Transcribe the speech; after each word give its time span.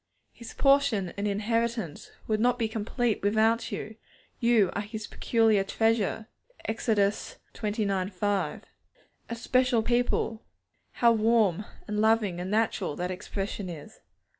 His 0.31 0.55
portion 0.55 1.09
and 1.15 1.27
inheritance 1.27 2.09
would 2.25 2.39
not 2.39 2.57
be 2.57 2.67
complete 2.67 3.21
without 3.21 3.71
you; 3.71 3.97
you 4.39 4.71
are 4.73 4.81
His 4.81 5.05
peculiar 5.05 5.63
treasure 5.63 6.25
(Ex. 6.65 6.85
xix. 6.87 7.37
5); 8.11 8.61
'a 9.29 9.35
special 9.35 9.83
people' 9.83 10.41
(how 10.93 11.11
warm, 11.11 11.65
and 11.87 11.99
loving, 12.01 12.39
and 12.39 12.49
natural 12.49 12.95
that 12.95 13.11
expression 13.11 13.69
is!) 13.69 13.99